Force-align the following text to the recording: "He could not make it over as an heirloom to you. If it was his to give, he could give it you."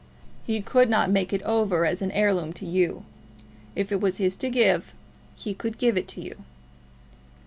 "He 0.47 0.61
could 0.61 0.89
not 0.89 1.11
make 1.11 1.31
it 1.31 1.43
over 1.43 1.85
as 1.85 2.01
an 2.01 2.11
heirloom 2.13 2.53
to 2.53 2.65
you. 2.65 3.05
If 3.75 3.91
it 3.91 4.01
was 4.01 4.17
his 4.17 4.35
to 4.37 4.49
give, 4.49 4.95
he 5.35 5.53
could 5.53 5.77
give 5.77 5.95
it 5.95 6.17
you." 6.17 6.37